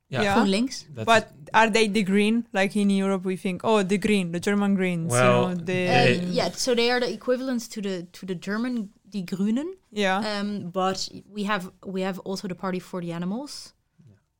[0.08, 0.22] yeah.
[0.22, 0.34] yeah.
[0.36, 0.84] GroenLinks.
[0.94, 2.46] That's- But are they the green?
[2.52, 5.10] Like in Europe, we think, oh, the green, the German Greens.
[5.10, 8.26] Well, you know, the, They- Uh, yeah, so they are the equivalents to the to
[8.26, 9.74] the German Die Grünen.
[9.90, 10.18] yeah.
[10.40, 13.74] Um, but we have we have also the Party for the Animals,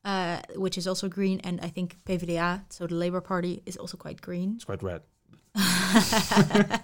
[0.04, 3.96] uh, which is also green, and I think PvdA, so the Labour Party, is also
[3.96, 4.54] quite green.
[4.56, 5.02] It's quite red.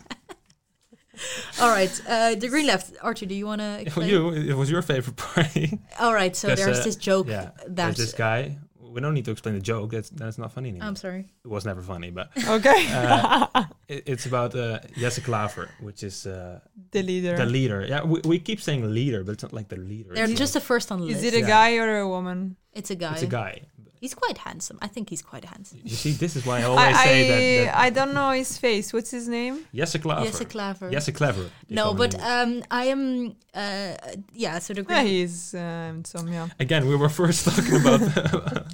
[1.60, 2.94] All right, uh, the green left.
[3.02, 4.08] Archie, do you want to explain?
[4.08, 5.78] you, it was your favorite party.
[5.98, 7.50] All right, so There's this joke yeah.
[7.66, 8.58] that There's this guy.
[8.92, 9.90] We don't need to explain the joke.
[9.90, 10.88] That's that's not funny anymore.
[10.88, 11.26] I'm sorry.
[11.44, 12.86] it was never funny, but okay.
[12.92, 17.36] uh, it, it's about uh, Jesse Klaver, which is uh, the leader.
[17.36, 17.84] the leader.
[17.88, 20.14] Yeah, we, we keep saying leader, but it's not like the leader.
[20.14, 21.46] They're It's just the first on the is it a Yeah.
[21.46, 22.56] guy or a woman?
[22.72, 23.12] It's a guy.
[23.14, 23.62] it's a guy.
[24.00, 24.78] He's quite handsome.
[24.80, 25.80] I think he's quite handsome.
[25.84, 27.64] You see, this is why I I, always I, say that.
[27.72, 28.92] that I don't know his face.
[28.92, 29.64] What's his name?
[29.74, 30.24] Jesse Klaver.
[30.24, 30.90] Yes, a clever.
[30.90, 31.42] Jesse Clever.
[31.68, 33.34] they No, but um, I am.
[33.54, 33.94] Uh,
[34.32, 34.58] yeah.
[34.60, 35.06] So the Yeah, green.
[35.06, 36.48] he's um, some yeah.
[36.60, 38.00] again, we were first talking about.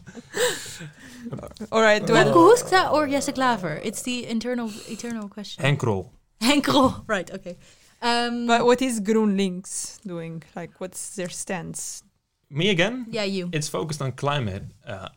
[1.73, 2.03] All right.
[2.03, 3.81] Uh, Well, Well, Kahoota or Jesse Klaver?
[3.83, 5.65] It's the internal, eternal question.
[5.65, 6.11] Henk Krol.
[6.41, 7.05] Henkel.
[7.07, 7.31] Right.
[7.31, 7.57] Okay.
[8.03, 10.43] Um, but what is GroenLinks doing?
[10.55, 12.03] Like, what's their stance?
[12.55, 13.07] Me again.
[13.11, 13.51] yeah, you.
[13.53, 14.65] It's focused on climate.
[14.87, 15.09] Uh,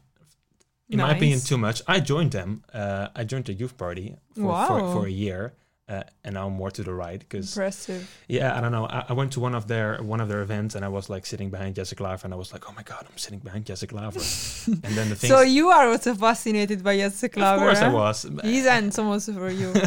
[0.90, 1.82] in my opinion, too much.
[1.88, 2.64] I joined them.
[2.74, 5.54] Uh, I joined the youth party for, for, for a year,
[5.90, 8.14] uh, and now more to the right because Impressive.
[8.28, 8.86] Yeah, I don't know.
[8.88, 11.26] I, I went to one of their one of their events and I was like
[11.26, 13.96] sitting behind Jessica Klaver and I was like, oh my god, I'm sitting behind Jessica
[13.96, 14.68] Klaver.
[14.84, 15.30] and then the thing.
[15.30, 17.54] So you are also fascinated by Jesse Klaver.
[17.54, 17.96] of course I huh?
[17.96, 18.30] was.
[18.44, 19.74] He's handsome also for you.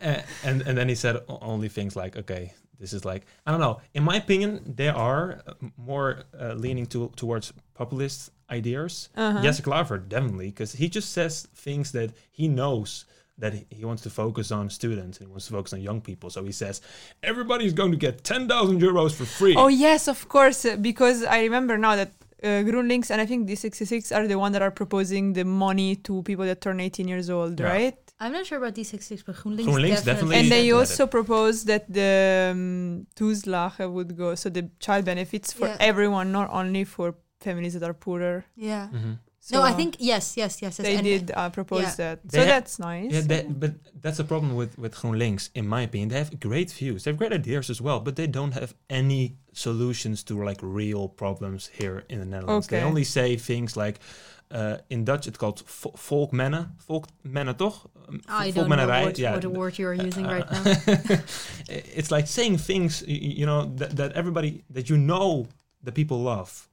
[0.00, 3.60] Uh, and and then he said only things like, okay, this is like I don't
[3.60, 3.80] know.
[3.94, 9.08] In my opinion, they are uh, more uh, leaning to, towards populist ideas.
[9.16, 9.42] Uh-huh.
[9.42, 13.04] Jessica Klaver definitely because he just says things that he knows.
[13.38, 16.00] That he- he wants to focus on students and he wants to focus on young
[16.00, 16.30] people.
[16.30, 16.80] So he says,
[17.22, 19.54] everybody's going to get 10,000 euros for free.
[19.56, 20.64] Oh yes, of course.
[20.64, 24.52] uh, Because I remember now that uh, GroenLinks and I think D66 are the one
[24.52, 27.66] that are proposing the money to people that turn 18 years old, Yeah.
[27.66, 27.96] right?
[28.20, 31.84] I'm not sure about D66, but GroenLinks, GroenLinks definitely and they don't also proposed that
[31.92, 35.76] the um, toeslage would go, so the child benefits for Yeah.
[35.80, 38.44] everyone, not only for families that are poorer.
[38.56, 38.88] Yeah.
[38.92, 39.18] Mhm.
[39.48, 40.76] So no, I think yes, yes, yes.
[40.78, 40.86] yes.
[40.88, 41.94] they and- did uh, propose yeah.
[42.02, 42.18] that.
[42.24, 43.12] They So ha- that's nice.
[43.12, 46.08] Yeah, that, but that's the problem with with GroenLinks, in my opinion.
[46.08, 49.36] They have great views, they have great ideas as well, but they don't have any
[49.52, 52.66] solutions to like real problems here in the Netherlands.
[52.66, 54.00] They only say things like,
[54.50, 56.66] uh, in Dutch it's called vo- volkmennen.
[56.88, 57.88] Volkmennen, toch?
[58.28, 59.34] I don't know what, yeah.
[59.34, 60.62] what a word you're using Uh, right now.
[61.68, 65.46] it's like saying things y- y- you know that, that everybody that you know
[65.84, 66.68] the people love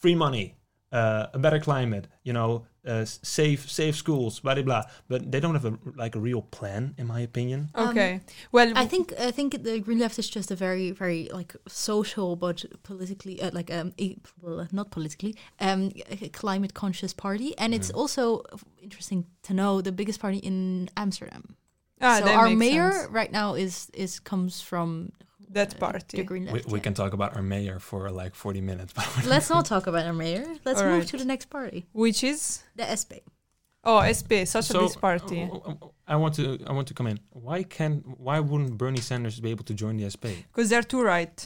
[0.00, 0.54] free money
[0.94, 2.50] uh, a better climate you know
[2.86, 6.42] uh, safe safe schools blah blah blah but they don't have a like a real
[6.58, 8.20] plan in my opinion Um, Okay.
[8.52, 12.36] well, I think I think the Green Left is just a very very like social
[12.36, 15.90] but politically uh, like um e- well, not politically um
[16.40, 18.00] climate conscious party and it's Mhm.
[18.00, 18.42] also
[18.82, 21.42] interesting to know the biggest party in Amsterdam.
[22.00, 23.14] ah, so our mayor sense.
[23.14, 25.10] right now is is comes from
[25.54, 26.16] that uh, party.
[26.18, 26.66] the Green we, Left.
[26.68, 26.82] we yeah.
[26.86, 30.12] can talk about our mayor for like 40 minutes but Let's not talk about our
[30.12, 30.44] mayor.
[30.64, 31.08] Let's move Alright.
[31.08, 33.12] to the next party, Which is the SP.
[33.84, 35.40] oh SP, such So, a big party.
[35.52, 35.74] uh, uh,
[36.06, 37.18] I want to I want to come in.
[37.30, 37.92] Why can
[38.26, 40.24] why wouldn't Bernie Sanders be able to join the SP?
[40.52, 41.36] Because they're too right.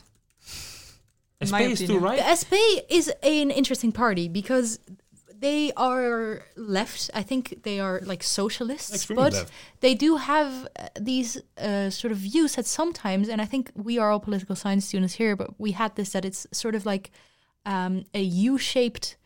[1.40, 2.02] In SP my is too opinion.
[2.02, 2.18] right.
[2.18, 2.54] The SP
[2.98, 4.80] is an interesting party because
[5.40, 7.10] they are left.
[7.14, 9.52] I think they are like socialists, Extremely but left.
[9.80, 13.98] they do have uh, these uh, sort of views that sometimes, and I think we
[13.98, 17.10] are all political science students here, but we had this that it's sort of like
[17.64, 19.16] um, a U-shaped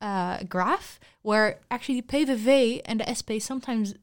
[0.00, 3.94] uh, graph where actually the PVV and the SP sometimes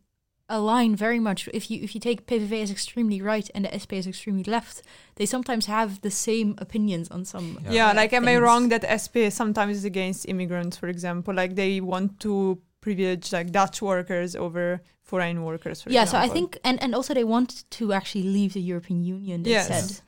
[0.50, 1.50] align very much.
[1.54, 4.82] If you if you take PVV as extremely right and the SP as extremely left,
[5.16, 7.60] they sometimes have the same opinions on some.
[7.66, 7.72] Yeah.
[7.72, 11.34] Yeah, like am I wrong that SP sometimes is against immigrants, for example?
[11.34, 15.82] Like they want to privilege like Dutch workers over foreign workers.
[15.82, 19.04] For yeah, so I think, and and also they want to actually leave the European
[19.04, 19.44] Union.
[19.44, 19.68] They Yes.
[19.68, 20.02] said.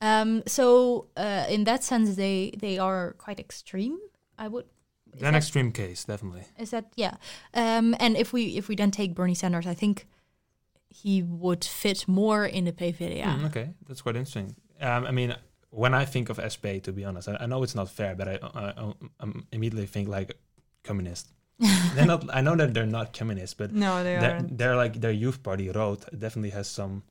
[0.00, 3.98] Um, so uh, in that sense, they they are quite extreme.
[4.38, 4.66] I would.
[5.14, 6.44] Is An that- extreme case, definitely.
[6.58, 7.16] Is that yeah?
[7.54, 10.06] Um, and if we if we then take Bernie Sanders, I think
[10.88, 13.24] he would fit more in the PVDA.
[13.24, 14.54] Mm, okay, that's quite interesting.
[14.80, 15.34] Um, I mean,
[15.70, 18.28] when I think of SP, to be honest, I, I know it's not fair, but
[18.28, 20.36] I, I, I um, immediately think like
[20.84, 21.28] communist.
[21.94, 22.24] they're not.
[22.32, 25.70] I know that they're not communist, but no, they they're, they're like their youth party
[25.70, 27.02] Rood definitely has some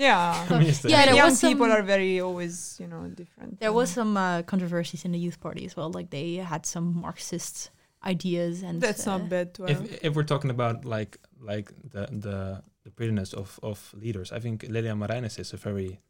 [0.00, 0.32] Yeah.
[0.84, 3.60] Yeah, there young was some- people are very always you know different.
[3.60, 5.90] There was some uh, controversies in the youth party as well.
[5.98, 7.70] Like they had some Marxist
[8.12, 11.18] ideas, and that's uh, not bad to if if we're talking about like
[11.52, 12.36] like the the
[12.84, 16.00] the prettiness of of leaders, I think Lilian Marijnissen is a very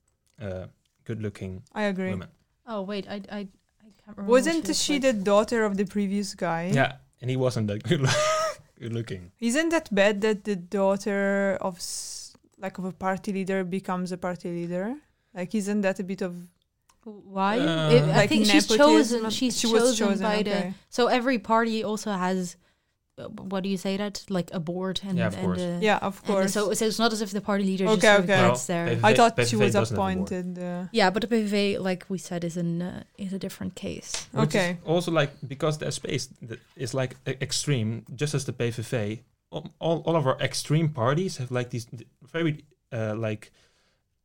[0.40, 0.66] uh,
[1.04, 2.10] good looking I agree.
[2.14, 2.28] woman.
[2.66, 3.40] Oh wait, I I,
[3.82, 4.30] I can't remember.
[4.30, 5.02] Wasn't looks she like.
[5.02, 6.70] the daughter of the previous guy?
[6.72, 8.06] Yeah, and he wasn't that good,
[8.80, 9.32] good looking.
[9.40, 12.29] Isn't that bad that the daughter of s-
[12.60, 14.94] like of a party leader becomes a party leader?
[15.34, 16.34] Like, isn't that a bit of
[17.04, 17.58] Why?
[17.58, 19.30] Uh, It- I like think she's chosen.
[19.30, 20.74] She's she chosen, was chosen by the.
[20.90, 22.56] So every party also has,
[23.16, 24.14] uh, what do you say that?
[24.28, 25.60] Like a board and Yeah, of and, course.
[25.60, 26.52] uh, Yeah, of and course.
[26.52, 28.40] so, so it's not as if the party leader just Okay, sort of okay.
[28.48, 28.86] gets Well, there.
[28.94, 30.28] they've- I thought PVV she was doesn't have a board.
[30.32, 30.58] appointed.
[30.58, 34.10] Uh, Yeah, but the PVV, like we said, is an uh, is a different case.
[34.32, 34.76] Which Okay.
[34.84, 39.20] Also, like because the space th- is like extreme, just as the PVV,
[39.50, 41.86] all, all of our extreme parties have like these
[42.22, 43.52] very uh, like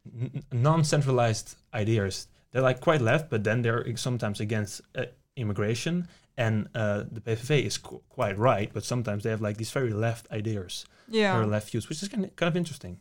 [0.06, 2.28] n- non-centralized ideas.
[2.52, 6.08] They're like quite left, but then they're sometimes against uh, immigration.
[6.38, 9.94] And uh, the PVV is qu- quite right, but sometimes they have like these very
[9.94, 11.34] left ideas, yeah.
[11.34, 13.00] very left views, which is kind of, kind of interesting.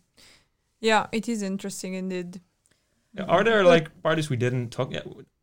[0.80, 2.40] Yeah, it is interesting indeed.
[3.18, 4.92] Are there like parties we didn't talk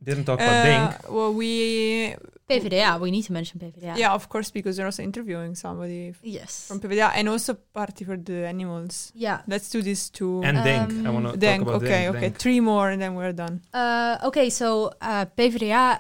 [0.04, 0.66] didn't talk about?
[0.66, 1.12] Uh, Dink.
[1.12, 2.16] well, we
[2.52, 3.98] PVDA, we need to mention PVDA.
[3.98, 4.14] yeah.
[4.14, 6.68] of course, because they're also interviewing somebody Yes.
[6.68, 9.12] from PVDA and also Party for the Animals.
[9.16, 9.42] yeah.
[9.48, 10.42] Let's do these two.
[10.44, 11.06] And Dink.
[11.06, 12.16] I Um, want to talk Denk, about okay, Dink.
[12.16, 12.38] okay, Dink.
[12.38, 13.62] three more and then we're done.
[13.74, 16.00] Uh, okay, so uh, PvdA,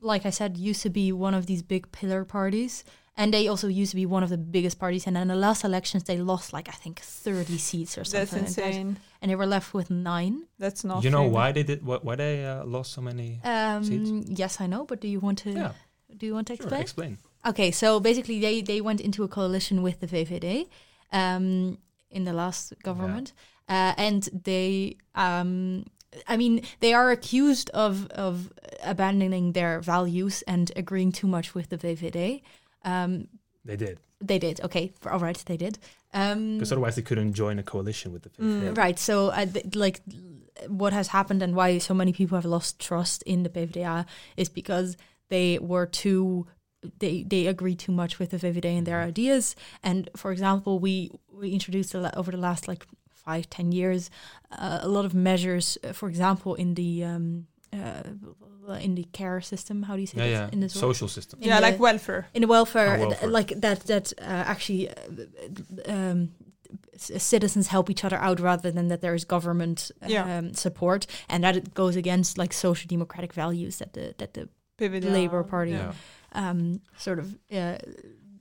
[0.00, 2.84] like I said, used to be one of these big pillar parties,
[3.16, 5.06] and they also used to be one of the biggest parties.
[5.06, 8.42] And in the last elections, they lost like I think thirty seats or something.
[8.44, 8.68] That's like that.
[8.78, 8.96] insane.
[9.22, 10.44] and they were left with nine.
[10.58, 11.02] That's not.
[11.04, 14.38] you know really- why they did why, why they uh, lost so many Um, Seats?
[14.40, 15.50] yes, I know, but do you want to?
[15.50, 15.72] yeah
[16.18, 16.82] Do you want to sure explain?
[16.82, 20.66] explain Okay, so basically, they they went into a coalition with the VVD
[21.12, 21.78] um,
[22.10, 23.32] in the last government,
[23.68, 24.96] uh, and they.
[25.14, 25.84] Um,
[26.26, 28.52] I mean, they are accused of of
[28.82, 32.42] abandoning their values and agreeing too much with the VVD.
[32.84, 33.28] Um,
[33.64, 34.60] they did they did.
[34.62, 35.78] Okay, all right, they did.
[36.14, 38.76] Um, because otherwise they couldn't join a coalition with the Mm.
[38.76, 38.98] Right.
[38.98, 40.00] So, uh, th- like,
[40.68, 44.48] what has happened and why so many people have lost trust in the PvdA is
[44.48, 44.96] because
[45.28, 46.46] they were too.
[46.98, 49.56] They they agreed too much with the VVD and their ideas.
[49.82, 54.08] And for example, we we introduced a lot over the last like five ten years
[54.52, 55.76] uh, a lot of measures.
[55.82, 58.02] Uh, for example, in the um, uh,
[58.80, 59.82] in the care system.
[59.84, 60.80] How do you say yeah that yeah in this word?
[60.80, 62.26] social system in Yeah, the- like welfare.
[62.34, 63.28] in the welfare, Oh, welfare.
[63.28, 66.28] like that that uh, actually uh, um,
[66.96, 70.38] citizens help each other out rather than that there is government Yeah.
[70.38, 74.48] um, support and that it goes against like social democratic values that the that the
[74.78, 75.10] PVDA.
[75.12, 75.70] Labour Party.
[75.72, 75.92] Yeah.
[76.34, 77.78] yeah um, sort of uh,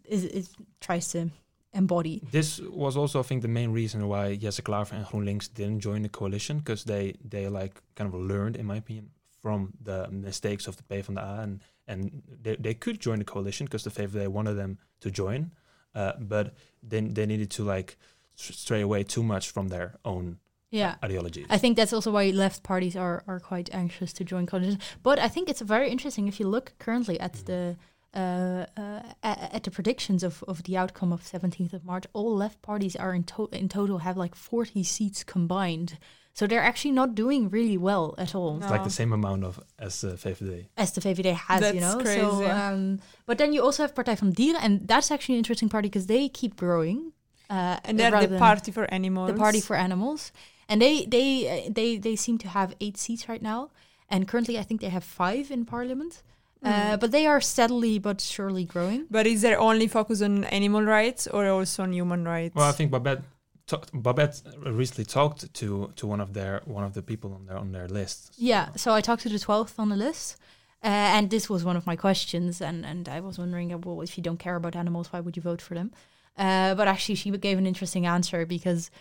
[0.06, 0.50] is, is
[0.82, 1.30] tries to
[1.74, 2.22] embody.
[2.32, 6.02] This was also, I think, the main reason why Jesse Klaver and GroenLinks didn't join
[6.04, 9.10] the coalition because they they like kind of learned, in my opinion,
[9.46, 13.84] from the mistakes of the PvdA and and they, they could join the coalition because
[13.84, 15.52] the VVD wanted them to join,
[15.94, 16.46] uh, but
[16.92, 17.96] then they needed to like
[18.36, 20.40] stray away too much from their own
[20.72, 20.96] Yeah.
[21.04, 21.46] ideologies.
[21.56, 24.80] I think that's also why left parties are, are quite anxious to join coalition.
[25.04, 27.76] But I think it's very interesting if you look currently at the
[28.16, 32.06] uh, uh, a- at the predictions of, of the outcome of 17th of March.
[32.14, 35.98] All left parties are in, to- in total have like 40 seats combined.
[36.38, 38.58] So they're actually not doing really well at all.
[38.62, 40.65] it's like the same amount of as the VVD.
[40.76, 41.98] as the VVD has, you That's know.
[42.04, 42.52] So, crazy.
[42.52, 45.69] um, but then you also have Partij van de Dieren, and that's actually an interesting
[45.69, 47.13] party because they keep growing.
[47.50, 49.28] Uh, And they're the party for animals.
[49.32, 50.32] the party for animals,
[50.67, 53.69] and they they uh, they they seem to have eight seats right now,
[54.10, 56.21] and currently I think they have five in parliament.
[56.63, 57.00] Uh, Mm.
[57.00, 59.06] but they are steadily but surely growing.
[59.12, 62.56] But is there only focus on animal rights or also on human rights?
[62.56, 63.21] Well, I think Babette
[63.67, 67.58] talked, Babette recently talked to to one of their one of the people on their
[67.58, 68.34] on their list.
[68.38, 68.69] Yeah.
[68.75, 70.38] So I talked to the twelfth on the list.
[70.84, 74.01] Uh, and this was one of my questions, and, and I was wondering, uh, well,
[74.01, 75.91] if you don't care about animals, why would you vote for them?
[76.38, 78.91] Uh, but actually, she gave an interesting answer because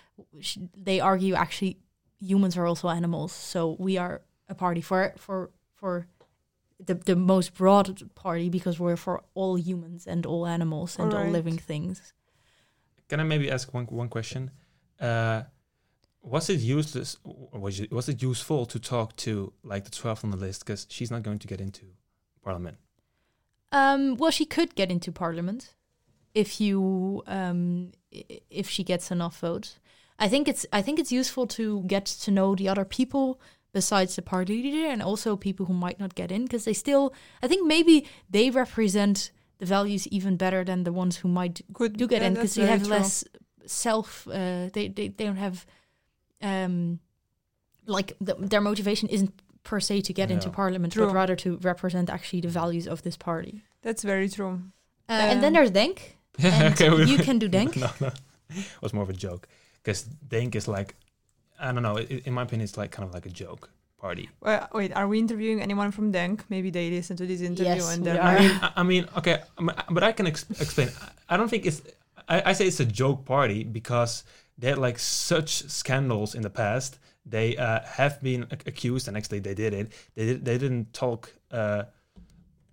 [0.40, 1.77] sh they argue actually
[2.20, 6.07] humans are also animals, so we are a party for for for
[6.79, 11.27] the the most broad party because we're for all humans and all animals and all
[11.27, 12.14] living things.
[13.09, 14.51] Can I maybe ask one one question?
[15.01, 15.43] Uh,
[16.23, 17.19] was it useless?
[17.25, 20.87] Was it, was it useful to talk to like the twelfth on the list because
[20.88, 21.87] she's not going to get into
[22.43, 22.79] parliament?
[23.73, 25.75] Um, well, she could get into parliament
[26.35, 29.79] if you um, if she gets enough votes.
[30.19, 33.40] I think it's I think it's useful to get to know the other people
[33.73, 37.12] besides the party leader and also people who might not get in because they still
[37.43, 41.97] I think maybe they represent the values even better than the ones who might Could
[41.97, 42.90] do get yeah, in because they have true.
[42.97, 43.25] less
[43.67, 45.64] self uh, they, they they don't have
[46.43, 46.99] um
[47.87, 49.31] like the, their motivation isn't
[49.62, 51.07] per se to get into parliament True.
[51.07, 54.61] but rather to represent actually the values of this party That's very true.
[55.09, 58.11] uh, and then Um, there's Denk and we- you can do Denk no, no,
[58.51, 59.49] it was more of a joke
[59.83, 60.95] because Denk is like,
[61.61, 61.97] I don't know.
[61.99, 63.71] i in my opinion, it's like kind of like a joke
[64.05, 64.29] party.
[64.40, 66.45] Well, wait, are we interviewing anyone from Denk?
[66.51, 68.23] Maybe they listen to this interview Yes, and we they're.
[68.23, 70.90] I mean, I, I mean, okay, um, but I can ex- explain.
[71.29, 71.81] I don't think it's.
[72.29, 74.25] I, I say it's a joke party because
[74.59, 76.99] they had like such scandals in the past.
[77.25, 79.87] They uh, have been ac- accused, and actually they did it.
[80.14, 81.33] They did, they didn't talk.
[81.51, 81.85] Uh,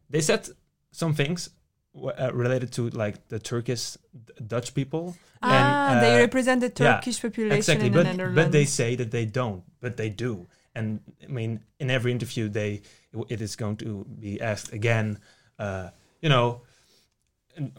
[0.10, 0.50] they said
[0.92, 1.50] some things
[1.96, 3.84] uh, related to like the Turkish
[4.28, 5.16] D- Dutch people.
[5.42, 8.36] Ah, and, they uh, represent the yeah, Turkish population exactly, in but the Netherlands.
[8.36, 10.48] but they say that they don't, but they do.
[10.76, 12.82] And I mean, in every interview, they
[13.30, 15.20] it is going to be asked again.
[15.60, 15.90] Uh,
[16.22, 16.62] you know,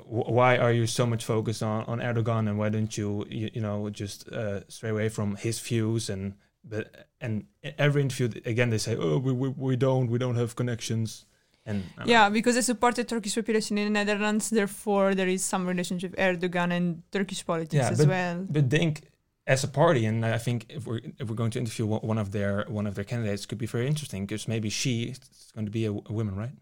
[0.05, 3.61] why are you so much focused on on Erdogan, and why don't you you, you
[3.61, 8.71] know just uh, stray away from his views and but and in every interview again
[8.71, 11.27] they say, oh, we we, we don't we don't have connections.
[11.65, 15.65] And Yeah, because they support the Turkish population in the Netherlands, therefore there is some
[15.65, 18.45] relationship with Erdogan and Turkish politics Yeah, as well.
[18.51, 19.03] But Denk
[19.47, 22.33] as a party, and I think if we're if we're going to interview one of
[22.33, 25.19] their one of their candidates, could be very interesting because maybe she is
[25.55, 26.53] going to be a, a woman, right?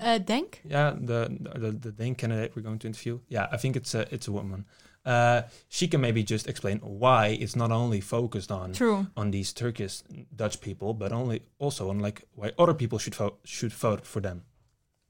[0.00, 3.20] uh, Denk Yeah, the the the Denk candidate we're going to interview.
[3.28, 4.64] Yeah, I think it's a it's a woman.
[5.04, 9.06] Uh, she can maybe just explain why it's not only focused on True.
[9.16, 10.02] on these Turkish
[10.34, 14.20] Dutch people, but only also on like why other people should vote should vote for
[14.22, 14.44] them.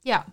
[0.03, 0.25] yeah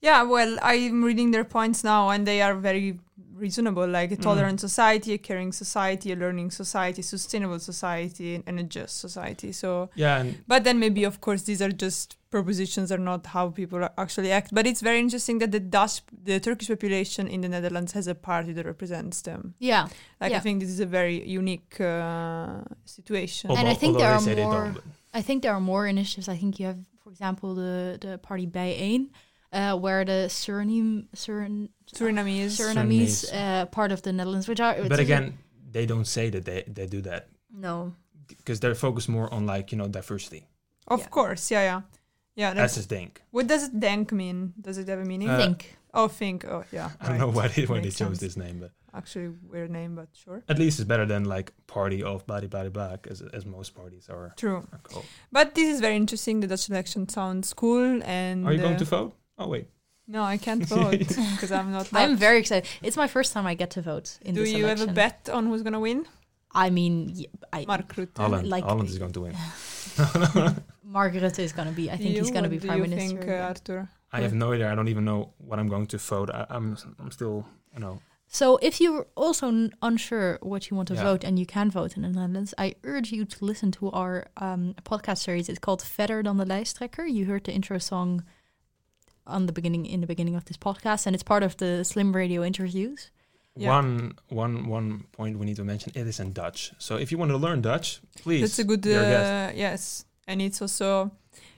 [0.00, 3.00] Yeah, well, I'm reading their points now, and they are very
[3.38, 3.86] reasonable.
[3.86, 4.22] Like a Mm.
[4.28, 9.52] tolerant society, a caring society, a learning society, sustainable society, and a just society.
[9.52, 13.44] So, Yeah, and but then maybe, of course, these are just propositions, are not how
[13.60, 14.48] people actually act.
[14.52, 18.14] But it's very interesting that the Dutch, the Turkish population in the Netherlands has a
[18.14, 19.54] party that represents them.
[19.58, 19.84] yeah
[20.20, 20.38] Like Yeah.
[20.38, 23.50] I think this is a very unique uh, situation.
[23.50, 24.74] And I think there are more-
[25.14, 26.28] I think there are more initiatives.
[26.28, 27.72] I think you have, for example, the
[28.06, 29.02] the party BIJ1,
[29.52, 32.58] uh, where the Suriname Surin, Surinamese.
[32.58, 33.34] Surinamese Surinamese.
[33.34, 35.38] uh, part of the Netherlands, which are but it's a- again,
[35.70, 37.94] they don't say that they they do that no
[38.26, 40.46] because they're focused more on like you know diversity.
[40.86, 41.08] Of Yeah.
[41.08, 41.80] course, yeah, yeah.
[42.36, 43.22] Yeah, That's that's, his Denk.
[43.32, 44.52] what does Denk mean?
[44.60, 45.28] Does it have a meaning?
[45.28, 46.44] Uh, think oh, think.
[46.44, 46.90] Oh, yeah.
[47.00, 48.20] I don't know why they, why they chose sense.
[48.20, 50.42] this name, but Actually, weird name, but sure.
[50.48, 54.08] at least it's better than like party of body body black as as most parties
[54.08, 54.66] are, True.
[54.94, 55.02] are.
[55.32, 56.40] But this is very interesting.
[56.40, 58.00] The Dutch election sounds cool.
[58.04, 59.12] And Are you going uh, to vote?
[59.38, 59.66] Oh wait.
[60.06, 61.88] No, I can't vote because I'm not.
[61.92, 62.18] I'm Dutch.
[62.18, 62.68] very excited.
[62.82, 64.50] It's my first time I get to vote in the Netherlands.
[64.50, 66.06] Do this you have a bet on who's gonna win?
[66.64, 68.16] I mean, y- I, Mark Rutte.
[68.16, 68.48] Holland.
[68.48, 69.34] like- Holland is going to win.
[70.84, 71.90] Mark Rutte is going to be.
[71.90, 72.20] I think You?
[72.22, 73.18] he's going to What be do prime you minister.
[73.18, 73.88] think, uh, Arthur?
[74.12, 74.72] I have no idea.
[74.72, 76.30] I don't even know what I'm going to vote.
[76.30, 80.88] I, I'm I'm still you know So if you're also n- unsure what you want
[80.88, 81.04] to Yeah.
[81.04, 84.26] vote and you can vote in the Netherlands, I urge you to listen to our
[84.38, 85.48] um, podcast series.
[85.48, 87.06] It's called Verder dan de lijsttrekker.
[87.06, 88.22] You heard the intro song
[89.28, 92.12] on the beginning in the beginning of this podcast, and it's part of the Slim
[92.16, 93.10] Radio interviews.
[93.56, 93.76] Yeah.
[93.76, 95.92] one one one point we need to mention.
[95.94, 96.72] It is in Dutch.
[96.78, 98.40] So if you want to learn Dutch, please.
[98.40, 99.54] That's a good, be our guest.
[99.54, 100.04] uh, yes.
[100.26, 101.10] And it's also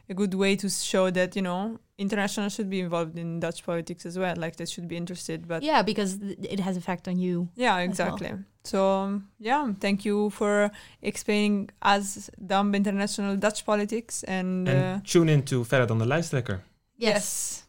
[0.08, 4.06] a good way to show that, you know, international should be involved in Dutch politics
[4.06, 4.34] as well.
[4.36, 5.46] Like they should be interested.
[5.46, 7.48] But yeah, because th- it has effect on you.
[7.54, 7.84] Yeah, well.
[7.84, 8.32] exactly.
[8.64, 10.70] So um, yeah, thank you for
[11.02, 16.06] explaining us dumb international Dutch politics and, and uh, tune in to Verder dan de
[16.06, 16.62] lijsttrekker.
[17.00, 17.64] Yes.